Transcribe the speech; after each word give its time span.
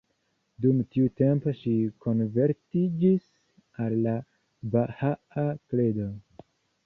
Dum 0.63 0.77
tiu 0.95 1.09
tempo 1.21 1.51
ŝi 1.57 1.73
konvertiĝis 2.05 3.27
al 3.85 3.95
la 4.07 4.15
bahaa 4.77 5.47
kredo. 5.73 6.09